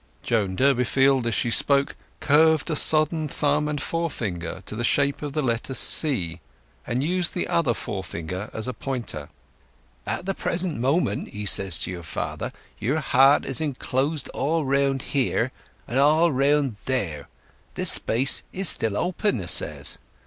Joan 0.23 0.55
Durbeyfield, 0.55 1.27
as 1.27 1.35
she 1.35 1.51
spoke, 1.51 1.95
curved 2.21 2.71
a 2.71 2.75
sodden 2.75 3.27
thumb 3.27 3.67
and 3.67 3.79
forefinger 3.79 4.63
to 4.65 4.75
the 4.75 4.83
shape 4.83 5.21
of 5.21 5.33
the 5.33 5.43
letter 5.43 5.75
C, 5.75 6.41
and 6.87 7.03
used 7.03 7.35
the 7.35 7.47
other 7.47 7.75
forefinger 7.75 8.49
as 8.51 8.67
a 8.67 8.73
pointer. 8.73 9.29
"'At 10.07 10.25
the 10.25 10.33
present 10.33 10.79
moment,' 10.79 11.27
he 11.29 11.45
says 11.45 11.77
to 11.81 11.91
your 11.91 12.01
father, 12.01 12.51
'your 12.79 12.97
heart 12.99 13.45
is 13.45 13.61
enclosed 13.61 14.27
all 14.29 14.65
round 14.65 15.05
there, 15.13 15.51
and 15.87 15.99
all 15.99 16.31
round 16.31 16.77
there; 16.85 17.27
this 17.75 17.91
space 17.91 18.41
is 18.51 18.69
still 18.69 18.97
open,' 18.97 19.39
'a 19.39 19.47
says. 19.47 19.99